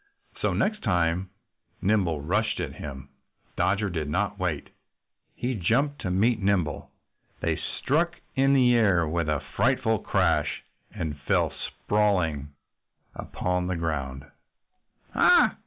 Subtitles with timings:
[0.41, 1.29] So the next time
[1.79, 3.09] Nimble rushed at him
[3.55, 4.71] Dodger did not wait.
[5.35, 6.89] He jumped to meet Nimble.
[7.41, 12.49] They struck in the air with a frightful crash and fell sprawling
[13.13, 14.25] upon the ground.
[15.13, 15.57] "Ha!